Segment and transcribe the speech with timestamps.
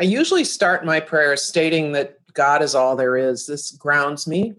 [0.00, 3.46] I usually start my prayers stating that God is all there is.
[3.46, 4.54] This grounds me,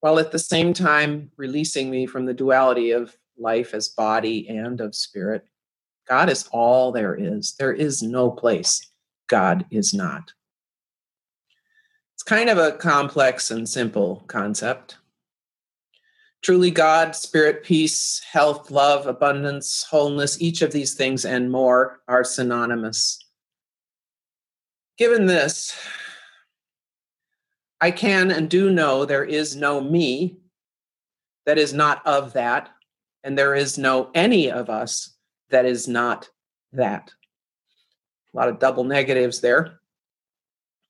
[0.00, 4.82] while at the same time releasing me from the duality of life as body and
[4.82, 5.46] of spirit.
[6.06, 7.54] God is all there is.
[7.58, 8.86] There is no place
[9.28, 10.34] God is not.
[12.12, 14.98] It's kind of a complex and simple concept.
[16.42, 22.24] Truly, God, spirit, peace, health, love, abundance, wholeness, each of these things and more are
[22.24, 23.23] synonymous.
[24.96, 25.76] Given this,
[27.80, 30.38] I can and do know there is no me
[31.46, 32.70] that is not of that,
[33.24, 35.16] and there is no any of us
[35.50, 36.28] that is not
[36.72, 37.10] that.
[38.32, 39.80] A lot of double negatives there.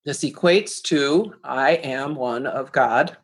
[0.05, 3.17] This equates to I am one of God,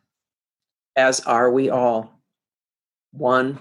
[0.95, 2.21] as are we all.
[3.11, 3.59] One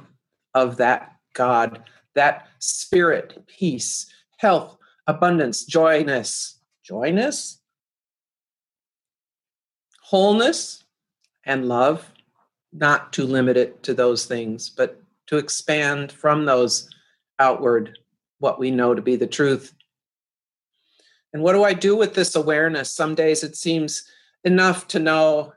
[0.55, 1.83] of that God,
[2.15, 6.60] that spirit, peace, health, abundance, joyness,
[6.91, 7.61] joyness,
[10.03, 10.83] wholeness,
[11.47, 12.13] and love,
[12.73, 16.91] not to limit it to those things, but to expand from those
[17.39, 17.97] outward
[18.41, 19.73] what we know to be the truth.
[21.33, 22.93] And what do I do with this awareness?
[22.93, 24.05] Some days it seems
[24.43, 25.53] enough to know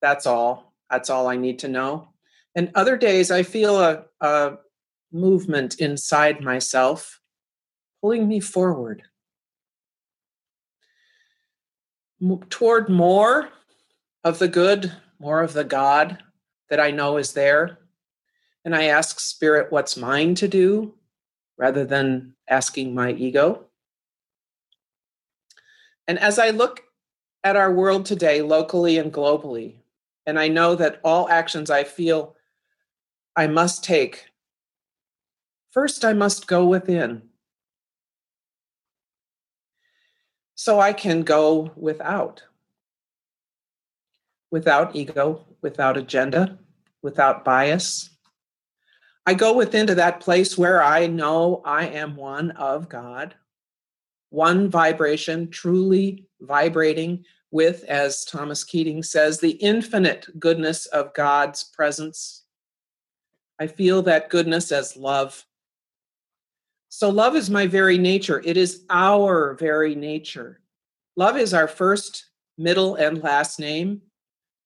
[0.00, 0.72] that's all.
[0.90, 2.08] That's all I need to know.
[2.56, 4.56] And other days I feel a, a
[5.12, 7.20] movement inside myself
[8.00, 9.02] pulling me forward
[12.50, 13.48] toward more
[14.24, 16.18] of the good, more of the God
[16.68, 17.78] that I know is there.
[18.64, 20.94] And I ask Spirit what's mine to do
[21.56, 23.66] rather than asking my ego.
[26.06, 26.82] And as I look
[27.44, 29.76] at our world today, locally and globally,
[30.26, 32.36] and I know that all actions I feel
[33.36, 34.26] I must take,
[35.70, 37.29] first I must go within.
[40.60, 42.42] So I can go without
[44.50, 46.58] without ego, without agenda,
[47.00, 48.10] without bias.
[49.24, 53.34] I go within to that place where I know I am one of God,
[54.28, 62.42] one vibration, truly vibrating with, as Thomas Keating says, the infinite goodness of God's presence.
[63.58, 65.46] I feel that goodness as love.
[66.90, 68.42] So, love is my very nature.
[68.44, 70.60] It is our very nature.
[71.16, 72.26] Love is our first,
[72.58, 74.02] middle, and last name.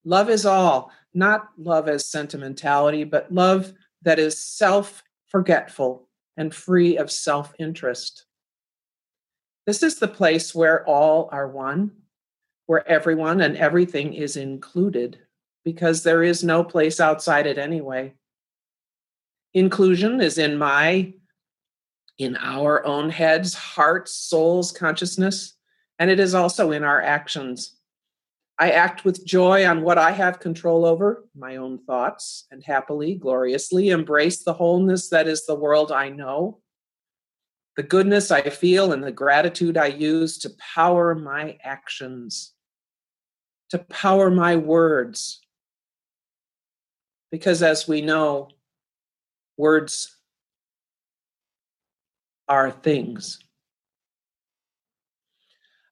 [0.03, 6.97] Love is all, not love as sentimentality, but love that is self forgetful and free
[6.97, 8.25] of self interest.
[9.67, 11.91] This is the place where all are one,
[12.65, 15.19] where everyone and everything is included,
[15.63, 18.15] because there is no place outside it anyway.
[19.53, 21.13] Inclusion is in my,
[22.17, 25.55] in our own heads, hearts, souls, consciousness,
[25.99, 27.77] and it is also in our actions.
[28.57, 33.15] I act with joy on what I have control over, my own thoughts, and happily,
[33.15, 36.59] gloriously embrace the wholeness that is the world I know,
[37.75, 42.53] the goodness I feel, and the gratitude I use to power my actions,
[43.71, 45.41] to power my words.
[47.29, 48.47] Because as we know,
[49.57, 50.14] words
[52.47, 53.39] are things.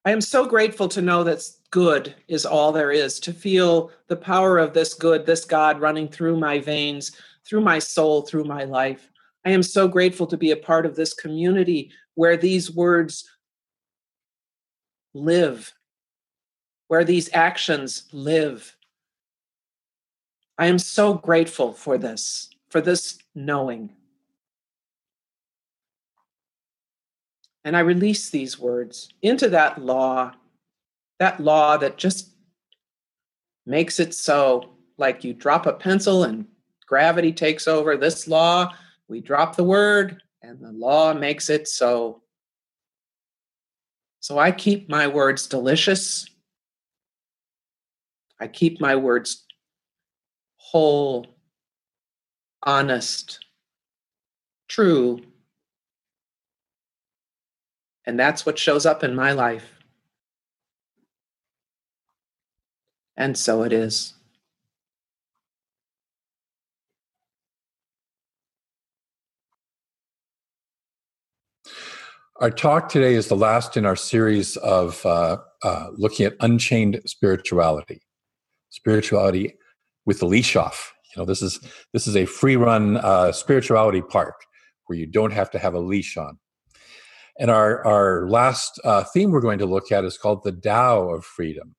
[0.05, 1.41] I am so grateful to know that
[1.71, 6.09] good is all there is, to feel the power of this good, this God running
[6.09, 7.13] through my veins,
[7.45, 9.09] through my soul, through my life.
[9.45, 13.29] I am so grateful to be a part of this community where these words
[15.13, 15.73] live,
[16.87, 18.75] where these actions live.
[20.57, 23.89] I am so grateful for this, for this knowing.
[27.65, 30.33] And I release these words into that law
[31.19, 32.31] that law that just
[33.65, 36.45] makes it so like you drop a pencil and
[36.85, 37.95] gravity takes over.
[37.95, 38.73] This law
[39.07, 42.21] we drop the word and the law makes it so.
[44.19, 46.25] So i keep my words delicious.
[48.39, 49.45] I keep my words
[50.57, 51.27] whole
[52.63, 53.39] honest
[54.67, 55.21] true
[58.05, 59.73] and that's what shows up in my life
[63.15, 64.13] And so it is.
[72.37, 77.01] Our talk today is the last in our series of uh, uh, looking at unchained
[77.05, 78.01] spirituality,
[78.71, 79.55] spirituality
[80.05, 80.93] with the leash off.
[81.15, 81.59] You know, this is
[81.93, 84.35] this is a free run uh, spirituality park
[84.87, 86.39] where you don't have to have a leash on.
[87.39, 91.09] And our, our last uh, theme we're going to look at is called the Tao
[91.09, 91.75] of Freedom.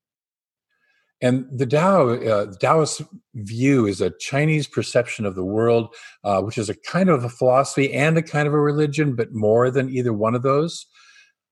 [1.21, 3.03] And the Tao, uh, Taoist
[3.35, 7.29] view is a Chinese perception of the world, uh, which is a kind of a
[7.29, 10.87] philosophy and a kind of a religion, but more than either one of those.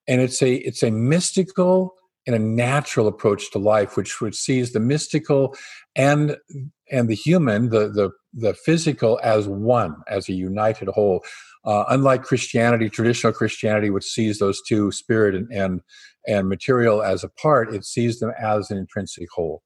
[0.06, 1.94] And it's a it's a mystical
[2.26, 5.56] and a natural approach to life, which which sees the mystical
[5.94, 6.37] and
[6.92, 11.24] and the human, the the the physical, as one, as a united whole.
[11.64, 15.80] Uh, unlike Christianity, traditional Christianity, which sees those two, spirit and, and
[16.28, 19.62] and material as a part, it sees them as an intrinsic whole.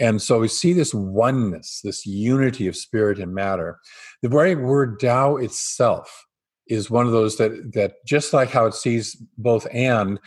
[0.00, 3.78] And so we see this oneness, this unity of spirit and matter.
[4.22, 6.26] The very word Tao itself
[6.66, 10.18] is one of those that that just like how it sees both and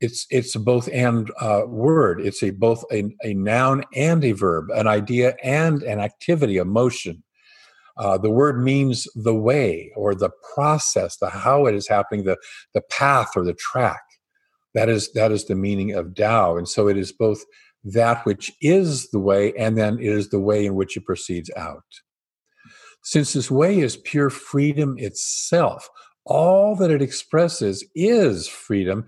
[0.00, 2.20] it's it's both and uh, word.
[2.20, 6.64] It's a both a, a noun and a verb an idea and an activity a
[6.64, 7.22] motion.
[7.96, 12.36] Uh, the word means the way or the process the how it is happening the
[12.74, 14.02] the path or the track.
[14.74, 17.44] That is that is the meaning of Tao, and so it is both
[17.84, 21.50] that which is the way, and then it is the way in which it proceeds
[21.56, 21.82] out.
[23.02, 25.88] Since this way is pure freedom itself,
[26.24, 29.06] all that it expresses is freedom,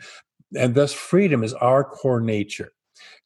[0.57, 2.71] and thus freedom is our core nature.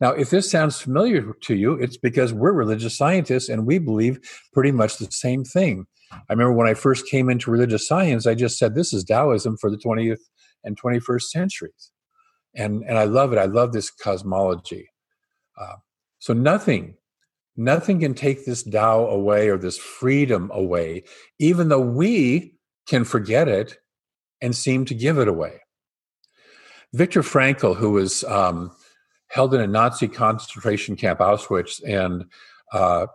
[0.00, 4.18] Now, if this sounds familiar to you, it's because we're religious scientists and we believe
[4.52, 5.86] pretty much the same thing.
[6.12, 9.56] I remember when I first came into religious science, I just said this is Taoism
[9.56, 10.20] for the 20th
[10.62, 11.90] and 21st centuries
[12.54, 13.38] and and I love it.
[13.38, 14.88] I love this cosmology.
[15.60, 15.76] Uh,
[16.18, 16.94] so nothing,
[17.56, 21.04] nothing can take this Tao away or this freedom away,
[21.38, 22.54] even though we
[22.88, 23.78] can forget it
[24.40, 25.60] and seem to give it away.
[26.94, 28.70] Viktor Frankl, who was um,
[29.28, 32.24] held in a Nazi concentration camp, Auschwitz, and
[32.72, 33.06] uh,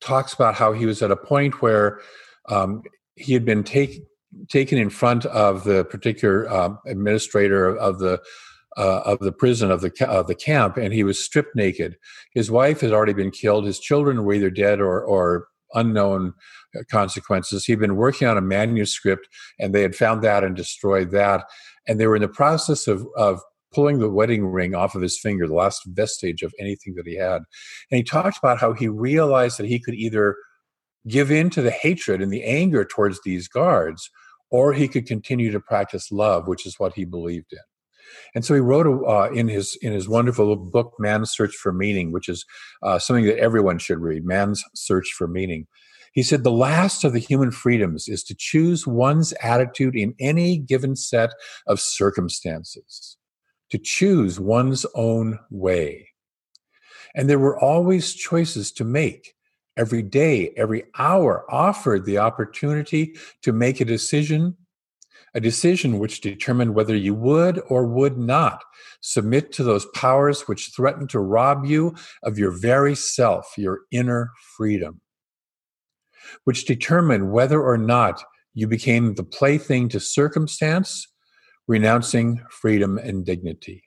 [0.00, 2.00] talks about how he was at a point where
[2.48, 2.82] um,
[3.16, 4.06] he had been taken
[4.48, 8.20] taken in front of the particular uh, administrator of the
[8.76, 11.96] uh, of the prison of the of the camp, and he was stripped naked.
[12.32, 13.66] His wife had already been killed.
[13.66, 16.32] His children were either dead or or unknown
[16.78, 17.64] uh, consequences.
[17.64, 21.44] He'd been working on a manuscript, and they had found that and destroyed that.
[21.86, 23.40] And they were in the process of of
[23.72, 27.16] pulling the wedding ring off of his finger, the last vestige of anything that he
[27.16, 27.42] had.
[27.90, 30.36] And he talked about how he realized that he could either
[31.08, 34.08] give in to the hatred and the anger towards these guards,
[34.50, 37.58] or he could continue to practice love, which is what he believed in.
[38.34, 42.12] And so he wrote uh, in his in his wonderful book, "Man's Search for Meaning,"
[42.12, 42.44] which is
[42.82, 44.24] uh, something that everyone should read.
[44.24, 45.66] Man's Search for Meaning.
[46.14, 50.56] He said the last of the human freedoms is to choose one's attitude in any
[50.56, 51.34] given set
[51.66, 53.16] of circumstances,
[53.70, 56.08] to choose one's own way.
[57.16, 59.34] And there were always choices to make.
[59.76, 64.56] Every day, every hour offered the opportunity to make a decision
[65.34, 68.62] a decision which determined whether you would or would not
[69.00, 74.30] submit to those powers which threaten to rob you of your very self, your inner
[74.56, 75.00] freedom,
[76.44, 78.22] which determined whether or not
[78.54, 81.08] you became the plaything to circumstance,
[81.66, 83.84] renouncing freedom and dignity.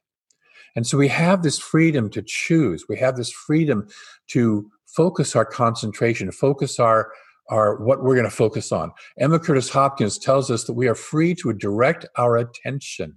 [0.75, 2.85] And so we have this freedom to choose.
[2.87, 3.87] We have this freedom
[4.27, 7.11] to focus our concentration, focus our
[7.49, 8.91] are what we're going to focus on.
[9.17, 13.15] Emma Curtis Hopkins tells us that we are free to direct our attention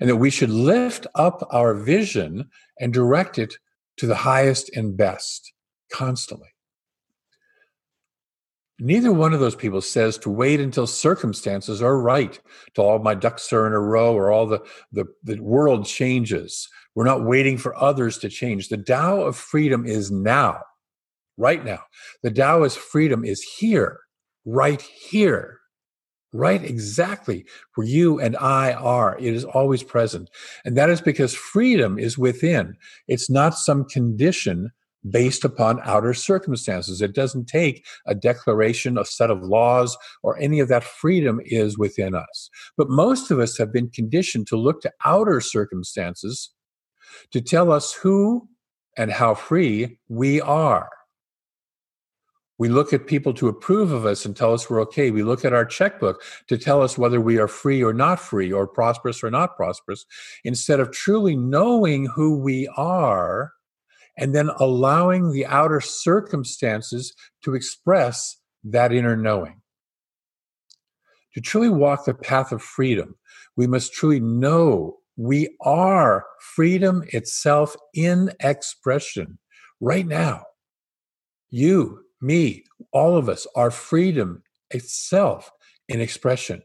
[0.00, 3.54] and that we should lift up our vision and direct it
[3.96, 5.52] to the highest and best
[5.92, 6.51] constantly.
[8.84, 12.40] Neither one of those people says to wait until circumstances are right,
[12.74, 14.58] till all my ducks are in a row or all the,
[14.90, 16.68] the, the world changes.
[16.96, 18.68] We're not waiting for others to change.
[18.68, 20.62] The Tao of freedom is now
[21.36, 21.78] right now.
[22.24, 24.00] The Taoist freedom is here,
[24.44, 25.60] right here,
[26.32, 27.46] right exactly
[27.76, 29.16] where you and I are.
[29.20, 30.28] It is always present.
[30.64, 34.72] And that is because freedom is within, it's not some condition
[35.08, 37.02] based upon outer circumstances.
[37.02, 41.78] It doesn't take a declaration, a set of laws, or any of that freedom is
[41.78, 42.50] within us.
[42.76, 46.50] But most of us have been conditioned to look to outer circumstances
[47.32, 48.48] to tell us who
[48.96, 50.90] and how free we are.
[52.58, 55.10] We look at people to approve of us and tell us we're okay.
[55.10, 58.52] We look at our checkbook to tell us whether we are free or not free,
[58.52, 60.04] or prosperous or not prosperous,
[60.44, 63.52] instead of truly knowing who we are
[64.16, 69.60] and then allowing the outer circumstances to express that inner knowing.
[71.34, 73.16] To truly walk the path of freedom,
[73.56, 79.38] we must truly know we are freedom itself in expression
[79.80, 80.44] right now.
[81.50, 85.50] You, me, all of us, are freedom itself
[85.88, 86.62] in expression.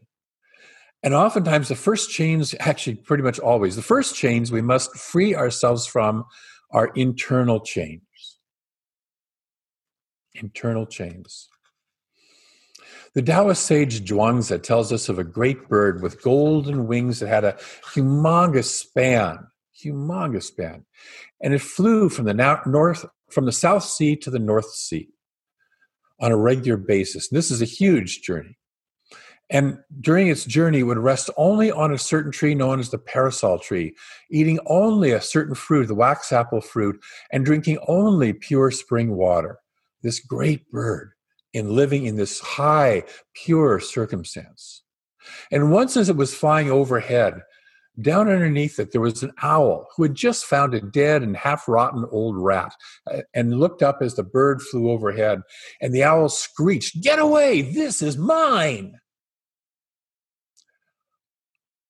[1.02, 5.34] And oftentimes, the first chains, actually, pretty much always, the first chains we must free
[5.34, 6.24] ourselves from
[6.70, 8.02] are internal chains.
[10.34, 11.48] Internal chains.
[13.14, 17.44] The Taoist sage Zhuangzi tells us of a great bird with golden wings that had
[17.44, 17.56] a
[17.94, 19.46] humongous span,
[19.82, 20.84] humongous span,
[21.42, 25.08] and it flew from the north, from the South Sea to the North Sea
[26.20, 27.30] on a regular basis.
[27.30, 28.57] And this is a huge journey.
[29.50, 32.98] And during its journey, it would rest only on a certain tree known as the
[32.98, 33.94] parasol tree,
[34.30, 37.00] eating only a certain fruit, the wax apple fruit,
[37.32, 39.58] and drinking only pure spring water.
[40.02, 41.12] This great bird
[41.54, 44.82] in living in this high, pure circumstance.
[45.50, 47.42] And once as it was flying overhead,
[48.00, 51.66] down underneath it, there was an owl who had just found a dead and half
[51.66, 52.72] rotten old rat
[53.10, 55.40] uh, and looked up as the bird flew overhead.
[55.80, 57.62] And the owl screeched, Get away!
[57.62, 59.00] This is mine!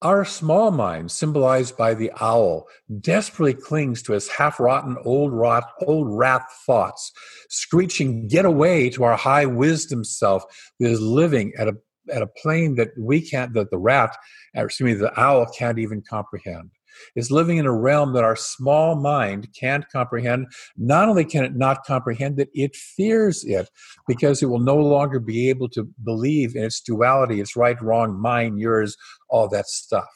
[0.01, 2.69] Our small mind, symbolized by the owl,
[3.01, 7.11] desperately clings to its half-rotten old rot, old rat thoughts,
[7.49, 10.45] screeching, "Get away!" to our high wisdom self
[10.79, 11.77] that is living at a
[12.13, 14.17] at a plane that we can't, that the rat,
[14.55, 16.71] excuse me, the owl can't even comprehend
[17.15, 20.47] is living in a realm that our small mind can't comprehend.
[20.77, 23.71] Not only can it not comprehend it, it fears it
[24.07, 28.19] because it will no longer be able to believe in its duality, its right, wrong,
[28.19, 28.97] mine, yours,
[29.29, 30.09] all that stuff.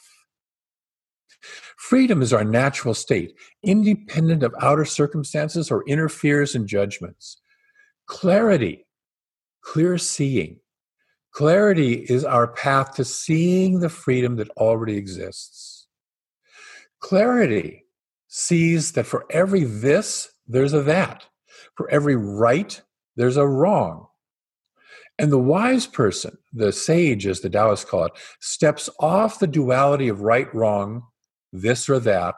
[1.77, 7.41] Freedom is our natural state, independent of outer circumstances or inner fears and judgments.
[8.05, 8.85] Clarity,
[9.61, 10.59] clear seeing.
[11.31, 15.82] Clarity is our path to seeing the freedom that already exists.
[17.03, 17.83] Clarity
[18.29, 21.25] sees that for every this, there's a that.
[21.75, 22.81] For every right,
[23.17, 24.07] there's a wrong.
[25.19, 30.07] And the wise person, the sage as the Taoists call it, steps off the duality
[30.07, 31.03] of right, wrong,
[31.51, 32.35] this or that,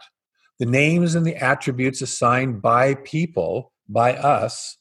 [0.58, 4.78] the names and the attributes assigned by people, by us,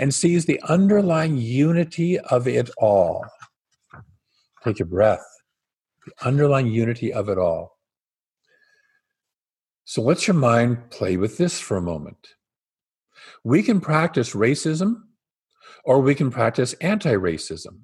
[0.00, 3.24] and sees the underlying unity of it all.
[4.64, 5.24] Take a breath.
[6.04, 7.79] The underlying unity of it all.
[9.90, 12.36] So let your mind play with this for a moment.
[13.42, 15.02] We can practice racism
[15.84, 17.80] or we can practice anti racism.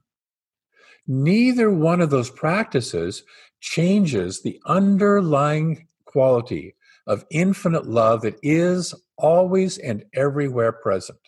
[1.08, 3.24] Neither one of those practices
[3.58, 6.76] changes the underlying quality
[7.08, 11.18] of infinite love that is always and everywhere present.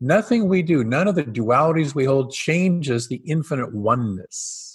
[0.00, 4.69] Nothing we do, none of the dualities we hold changes the infinite oneness.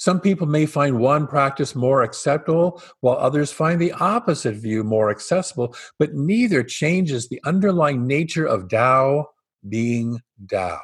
[0.00, 5.10] Some people may find one practice more acceptable, while others find the opposite view more
[5.10, 9.26] accessible, but neither changes the underlying nature of Tao
[9.68, 10.80] being Tao.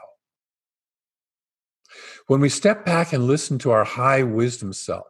[2.26, 5.06] When we step back and listen to our high wisdom self,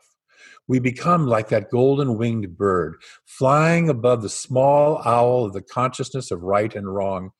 [0.68, 2.94] we become like that golden winged bird,
[3.24, 7.30] flying above the small owl of the consciousness of right and wrong.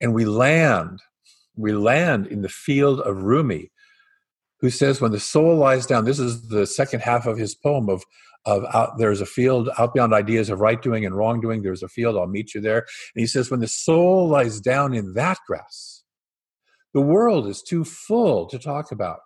[0.00, 0.98] And we land,
[1.54, 3.70] we land in the field of Rumi,
[4.60, 7.88] who says, when the soul lies down, this is the second half of his poem
[7.88, 8.04] of,
[8.44, 11.62] of out, there's a field out beyond ideas of right doing and wrongdoing.
[11.62, 12.78] There's a field, I'll meet you there.
[12.78, 16.04] And he says, when the soul lies down in that grass,
[16.92, 19.20] the world is too full to talk about.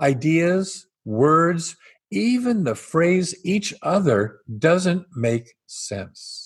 [0.00, 1.76] Ideas, words,
[2.10, 6.45] even the phrase each other doesn't make sense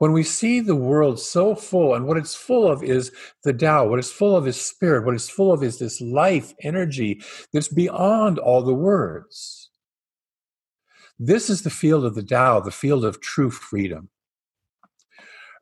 [0.00, 3.12] when we see the world so full, and what it's full of is
[3.44, 6.54] the Tao, what it's full of is spirit, what it's full of is this life
[6.62, 7.20] energy
[7.52, 9.68] that's beyond all the words.
[11.18, 14.08] This is the field of the Tao, the field of true freedom.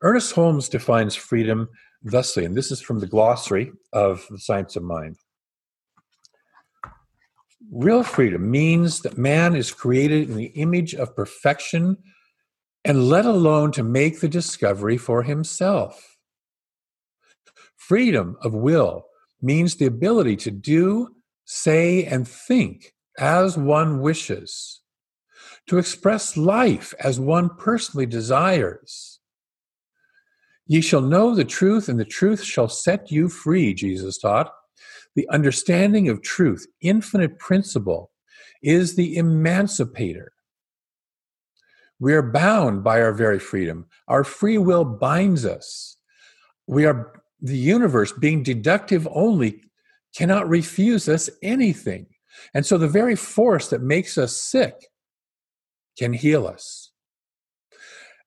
[0.03, 1.67] Ernest Holmes defines freedom
[2.01, 5.17] thusly, and this is from the glossary of the science of mind.
[7.73, 11.97] Real freedom means that man is created in the image of perfection
[12.85, 16.17] and let alone to make the discovery for himself.
[17.75, 19.05] Freedom of will
[19.41, 24.81] means the ability to do, say, and think as one wishes,
[25.67, 29.19] to express life as one personally desires.
[30.67, 34.51] Ye shall know the truth, and the truth shall set you free, Jesus taught.
[35.15, 38.11] The understanding of truth, infinite principle,
[38.61, 40.31] is the emancipator.
[41.99, 43.85] We are bound by our very freedom.
[44.07, 45.97] Our free will binds us.
[46.67, 49.63] We are the universe, being deductive only,
[50.15, 52.07] cannot refuse us anything.
[52.53, 54.75] And so the very force that makes us sick
[55.97, 56.91] can heal us.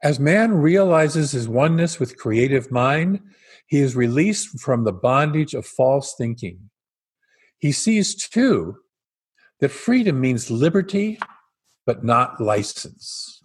[0.03, 3.21] As man realizes his oneness with creative mind,
[3.67, 6.71] he is released from the bondage of false thinking.
[7.59, 8.79] He sees too
[9.61, 11.19] that freedom means liberty,
[11.87, 13.41] but not license.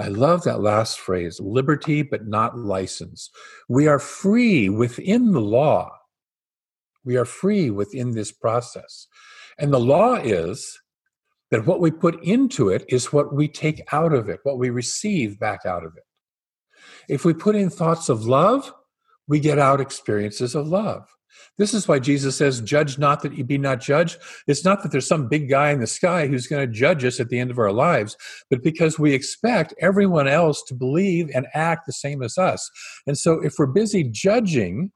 [0.00, 3.30] I love that last phrase liberty, but not license.
[3.68, 5.90] We are free within the law.
[7.04, 9.06] We are free within this process.
[9.58, 10.80] And the law is
[11.50, 14.70] that what we put into it is what we take out of it, what we
[14.70, 16.04] receive back out of it.
[17.08, 18.72] If we put in thoughts of love,
[19.26, 21.06] we get out experiences of love.
[21.58, 24.18] This is why Jesus says, Judge not that you be not judged.
[24.46, 27.20] It's not that there's some big guy in the sky who's going to judge us
[27.20, 28.16] at the end of our lives,
[28.48, 32.70] but because we expect everyone else to believe and act the same as us.
[33.06, 34.92] And so if we're busy judging,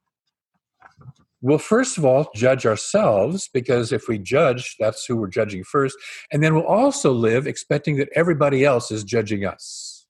[1.43, 5.97] we'll first of all judge ourselves, because if we judge, that's who we're judging first.
[6.33, 10.07] And then we'll also live expecting that everybody else is judging us.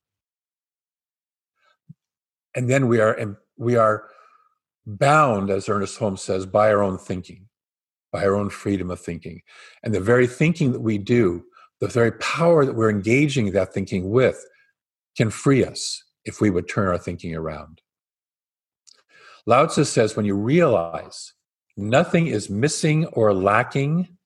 [2.54, 4.04] And then we are we are
[4.86, 7.48] bound, as Ernest Holmes says, by our own thinking,
[8.12, 9.42] by our own freedom of thinking.
[9.82, 11.44] And the very thinking that we do,
[11.80, 14.44] the very power that we're engaging that thinking with,
[15.16, 17.80] can free us if we would turn our thinking around.
[19.46, 21.34] Lao Tzu says when you realize
[21.76, 24.16] nothing is missing or lacking,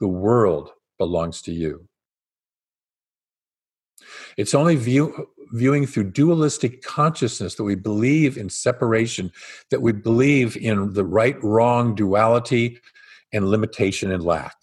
[0.00, 1.86] the world belongs to you.
[4.36, 9.32] It's only view, viewing through dualistic consciousness that we believe in separation,
[9.70, 12.80] that we believe in the right wrong duality
[13.32, 14.56] and limitation and lack.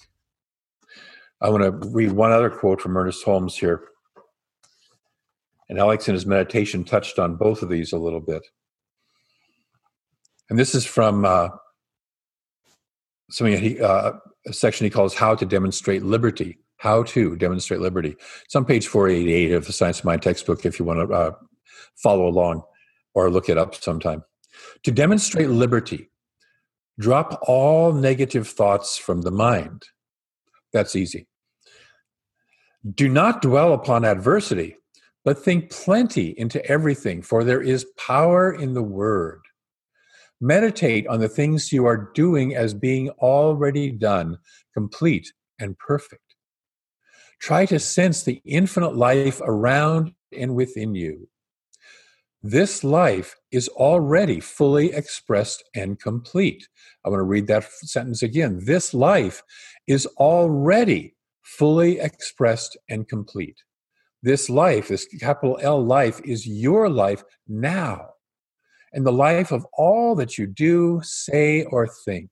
[1.42, 3.82] I want to read one other quote from Ernest Holmes here.
[5.70, 8.46] And Alex in his meditation touched on both of these a little bit.
[10.50, 11.48] And this is from uh,
[13.30, 14.12] something he, uh,
[14.46, 16.58] a section he calls How to Demonstrate Liberty.
[16.82, 18.16] How to Demonstrate Liberty.
[18.44, 21.32] It's on page 488 of the Science of Mind textbook if you want to uh,
[22.02, 22.64] follow along
[23.14, 24.24] or look it up sometime.
[24.82, 26.10] To demonstrate liberty,
[26.98, 29.84] drop all negative thoughts from the mind.
[30.74, 31.28] That's easy.
[32.96, 34.76] Do not dwell upon adversity,
[35.24, 39.42] but think plenty into everything, for there is power in the word.
[40.42, 44.40] Meditate on the things you are doing as being already done,
[44.74, 46.31] complete and perfect.
[47.42, 51.28] Try to sense the infinite life around and within you.
[52.44, 56.68] This life is already fully expressed and complete.
[57.04, 58.62] I want to read that sentence again.
[58.66, 59.42] This life
[59.88, 63.58] is already fully expressed and complete.
[64.22, 68.10] This life, this capital L life, is your life now,
[68.94, 72.30] and the life of all that you do, say, or think.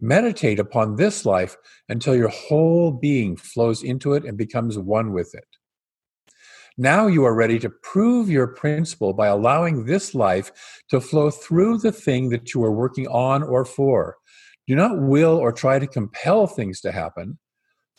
[0.00, 1.56] Meditate upon this life
[1.88, 5.44] until your whole being flows into it and becomes one with it.
[6.78, 11.78] Now you are ready to prove your principle by allowing this life to flow through
[11.78, 14.16] the thing that you are working on or for.
[14.66, 17.38] Do not will or try to compel things to happen.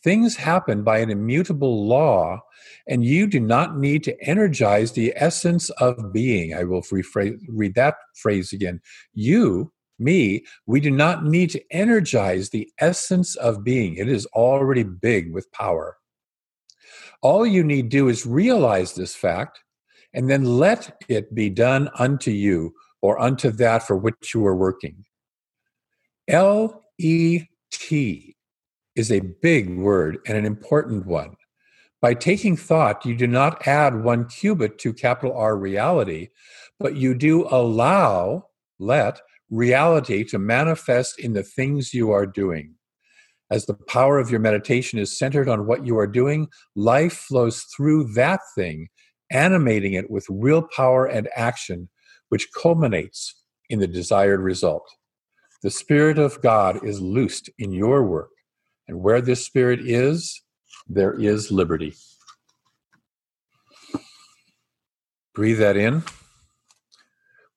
[0.03, 2.39] Things happen by an immutable law,
[2.87, 6.55] and you do not need to energize the essence of being.
[6.55, 8.81] I will rephrase, read that phrase again.
[9.13, 13.95] You me, we do not need to energize the essence of being.
[13.95, 15.97] It is already big with power.
[17.21, 19.59] All you need do is realize this fact
[20.13, 24.55] and then let it be done unto you or unto that for which you are
[24.55, 25.05] working.
[26.27, 28.35] L E T
[28.95, 31.35] is a big word and an important one.
[32.01, 36.29] By taking thought, you do not add one cubit to capital R reality,
[36.79, 38.47] but you do allow,
[38.79, 42.73] let, reality to manifest in the things you are doing.
[43.51, 47.63] As the power of your meditation is centered on what you are doing, life flows
[47.75, 48.87] through that thing,
[49.29, 51.89] animating it with real power and action,
[52.29, 53.35] which culminates
[53.69, 54.87] in the desired result.
[55.63, 58.31] The Spirit of God is loosed in your work,
[58.87, 60.41] and where this Spirit is,
[60.87, 61.93] there is liberty.
[65.35, 66.03] Breathe that in.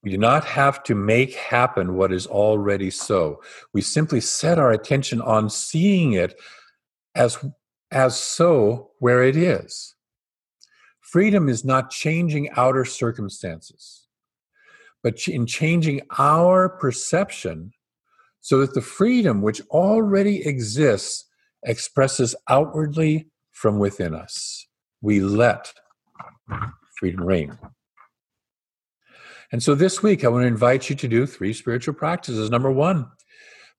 [0.05, 3.43] We do not have to make happen what is already so.
[3.73, 6.39] We simply set our attention on seeing it
[7.15, 7.39] as,
[7.91, 9.95] as so where it is.
[11.01, 14.07] Freedom is not changing outer circumstances,
[15.03, 17.73] but in changing our perception
[18.43, 21.25] so that the freedom which already exists
[21.65, 24.67] expresses outwardly from within us.
[25.01, 25.73] We let
[26.99, 27.59] freedom reign.
[29.55, 32.51] And so this week, I want to invite you to do three spiritual practices.
[32.51, 33.07] Number one,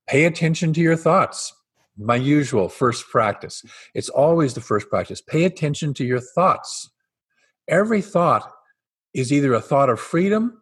[0.08, 1.54] pay attention to your thoughts.
[1.98, 3.62] My usual first practice.
[3.94, 5.20] It's always the first practice.
[5.20, 6.90] Pay attention to your thoughts.
[7.68, 8.50] Every thought
[9.14, 10.62] is either a thought of freedom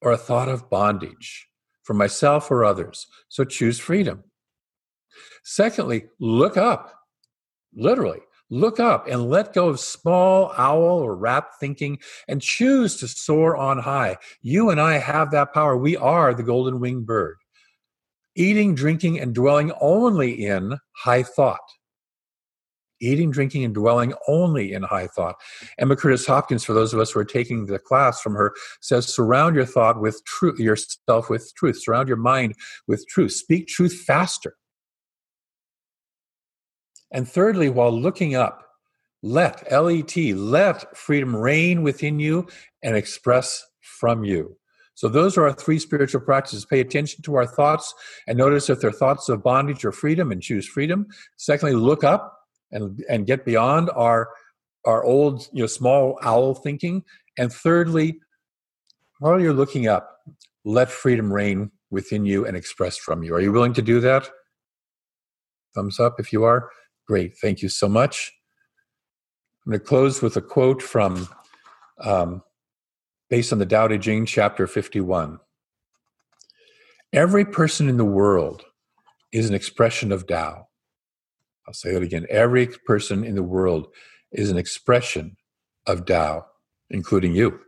[0.00, 1.46] or a thought of bondage
[1.82, 3.06] for myself or others.
[3.28, 4.24] So choose freedom.
[5.42, 6.90] Secondly, look up,
[7.74, 8.20] literally.
[8.50, 13.56] Look up and let go of small owl or rat thinking and choose to soar
[13.56, 14.18] on high.
[14.42, 15.76] You and I have that power.
[15.76, 17.36] We are the golden winged bird.
[18.36, 21.60] Eating, drinking, and dwelling only in high thought
[23.04, 25.36] eating, drinking, and dwelling only in high thought.
[25.78, 29.12] Emma Curtis Hopkins, for those of us who are taking the class from her, says,
[29.12, 31.82] surround your thought with truth, yourself with truth.
[31.82, 32.54] Surround your mind
[32.86, 33.32] with truth.
[33.32, 34.56] Speak truth faster.
[37.14, 38.66] And thirdly, while looking up,
[39.22, 42.46] let, L E T, let freedom reign within you
[42.82, 44.58] and express from you.
[44.96, 46.66] So, those are our three spiritual practices.
[46.66, 47.94] Pay attention to our thoughts
[48.28, 51.06] and notice if they're thoughts of bondage or freedom and choose freedom.
[51.36, 52.34] Secondly, look up
[52.74, 54.28] and and get beyond our
[54.84, 57.02] our old you know small owl thinking
[57.38, 58.18] and thirdly
[59.20, 60.18] while you're looking up
[60.64, 64.28] let freedom reign within you and express from you are you willing to do that
[65.74, 66.68] thumbs up if you are
[67.06, 68.32] great thank you so much
[69.64, 71.28] i'm going to close with a quote from
[71.98, 72.42] um,
[73.30, 75.38] based on the Tao Te Ching, chapter 51.
[77.12, 78.64] Every person in the world
[79.32, 80.68] is an expression of Tao.
[81.66, 82.26] I'll say that again.
[82.28, 83.88] Every person in the world
[84.32, 85.36] is an expression
[85.86, 86.46] of Tao,
[86.90, 87.60] including you.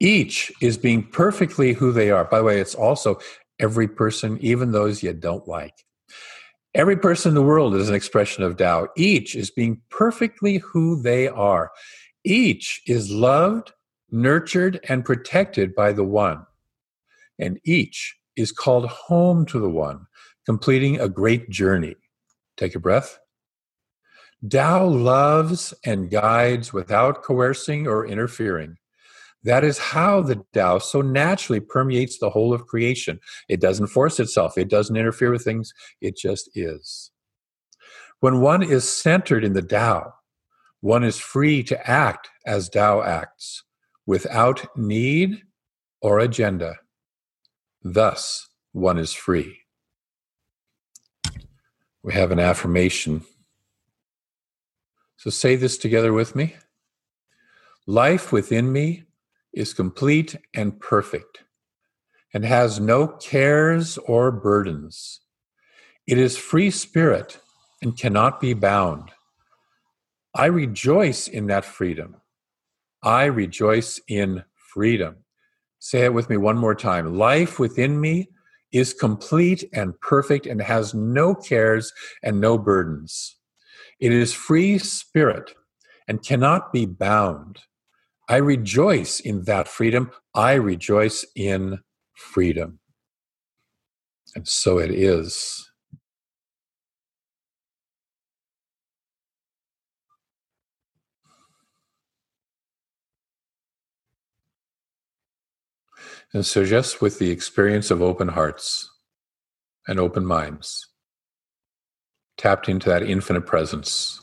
[0.00, 2.24] Each is being perfectly who they are.
[2.24, 3.18] By the way, it's also
[3.58, 5.84] every person, even those you don't like.
[6.74, 8.88] Every person in the world is an expression of Tao.
[8.96, 11.70] Each is being perfectly who they are.
[12.24, 13.72] Each is loved,
[14.10, 16.46] nurtured, and protected by the One.
[17.38, 20.06] And each is called home to the One,
[20.46, 21.96] completing a great journey.
[22.56, 23.18] Take a breath.
[24.48, 28.77] Tao loves and guides without coercing or interfering.
[29.44, 33.20] That is how the Tao so naturally permeates the whole of creation.
[33.48, 37.10] It doesn't force itself, it doesn't interfere with things, it just is.
[38.20, 40.12] When one is centered in the Tao,
[40.80, 43.64] one is free to act as Tao acts,
[44.06, 45.42] without need
[46.02, 46.76] or agenda.
[47.82, 49.58] Thus, one is free
[52.08, 53.22] we have an affirmation.
[55.18, 56.56] So say this together with me.
[57.86, 59.04] Life within me
[59.52, 61.42] is complete and perfect
[62.34, 65.20] and has no cares or burdens.
[66.06, 67.38] It is free spirit
[67.82, 69.10] and cannot be bound.
[70.34, 72.16] I rejoice in that freedom.
[73.02, 75.16] I rejoice in freedom.
[75.78, 77.16] Say it with me one more time.
[77.16, 78.28] Life within me
[78.72, 83.36] is complete and perfect and has no cares and no burdens.
[84.00, 85.54] It is free spirit
[86.06, 87.60] and cannot be bound.
[88.28, 90.10] I rejoice in that freedom.
[90.34, 91.78] I rejoice in
[92.14, 92.78] freedom.
[94.34, 95.64] And so it is.
[106.34, 108.90] And so, just with the experience of open hearts
[109.86, 110.86] and open minds,
[112.36, 114.20] tapped into that infinite presence,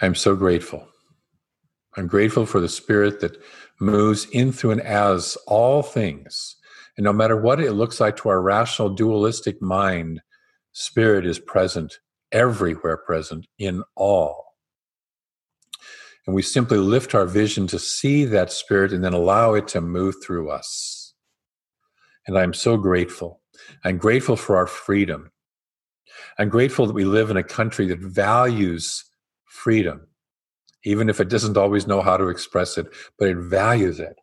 [0.00, 0.88] I'm so grateful.
[1.96, 3.40] I'm grateful for the spirit that
[3.80, 6.56] moves in through and as all things.
[6.96, 10.20] And no matter what it looks like to our rational, dualistic mind,
[10.72, 11.98] spirit is present,
[12.32, 14.46] everywhere present, in all.
[16.26, 19.80] And we simply lift our vision to see that spirit and then allow it to
[19.80, 21.14] move through us.
[22.26, 23.40] And I'm so grateful.
[23.84, 25.30] I'm grateful for our freedom.
[26.38, 29.04] I'm grateful that we live in a country that values
[29.44, 30.08] freedom,
[30.86, 32.86] even if it doesn't always know how to express it,
[33.18, 34.16] but it values it.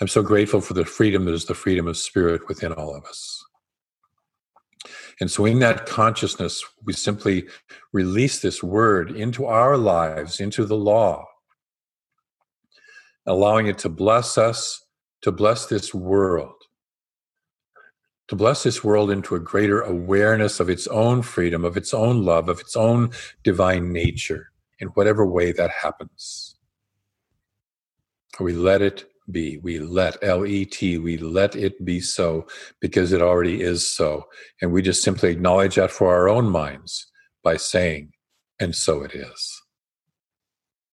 [0.00, 3.04] I'm so grateful for the freedom that is the freedom of spirit within all of
[3.04, 3.44] us.
[5.20, 7.48] And so, in that consciousness, we simply
[7.92, 11.24] release this word into our lives, into the law,
[13.26, 14.84] allowing it to bless us,
[15.22, 16.57] to bless this world,
[18.28, 22.24] to bless this world into a greater awareness of its own freedom, of its own
[22.24, 23.10] love, of its own
[23.42, 26.56] divine nature, in whatever way that happens.
[28.38, 29.58] We let it be.
[29.58, 32.46] We let L E T, we let it be so
[32.80, 34.24] because it already is so.
[34.62, 37.10] And we just simply acknowledge that for our own minds
[37.42, 38.12] by saying,
[38.60, 39.57] and so it is.